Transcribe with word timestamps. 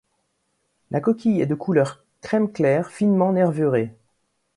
La 0.89 0.99
coquille 0.99 1.41
est 1.41 1.45
de 1.45 1.53
couleur 1.53 2.03
crême 2.21 2.51
claire, 2.51 2.89
finement 2.89 3.33
nervurée. 3.33 3.93